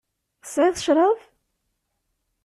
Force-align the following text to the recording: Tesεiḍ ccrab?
Tesεiḍ 0.41 0.75
ccrab? 0.79 1.19